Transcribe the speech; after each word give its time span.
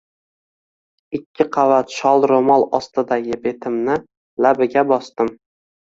Ikki 1.17 1.45
qavat 1.57 1.93
shol 1.97 2.25
roʼmol 2.31 2.65
ostidagi 2.79 3.39
betimni 3.47 3.99
labiga 4.47 4.87
bosdim! 4.95 5.35